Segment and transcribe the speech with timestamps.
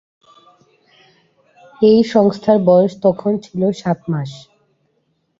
[1.81, 4.31] এই সংস্থার বয়স তখন ছিল সাত মাস।